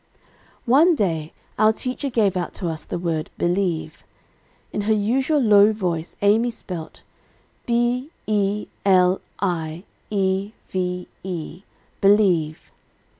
"One 0.65 0.95
day 0.95 1.31
our 1.59 1.71
teacher 1.71 2.09
gave 2.09 2.35
out 2.35 2.55
to 2.55 2.67
us 2.67 2.83
the 2.83 2.97
word, 2.97 3.29
believe. 3.37 4.03
In 4.73 4.81
her 4.89 4.93
usual 4.95 5.39
low 5.39 5.73
voice, 5.73 6.15
Amy 6.23 6.49
spelt 6.49 7.01
_'b 7.67 8.09
e 8.25 8.67
l 8.83 9.21
i 9.39 9.83
e 10.09 10.53
v 10.69 11.07
e, 11.21 11.61
believe.' 12.01 12.71